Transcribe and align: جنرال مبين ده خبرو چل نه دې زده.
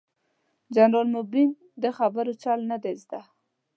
جنرال 0.75 1.07
مبين 1.17 1.49
ده 1.81 1.89
خبرو 1.97 2.33
چل 2.43 2.59
نه 2.71 2.77
دې 2.83 2.93
زده. 3.01 3.21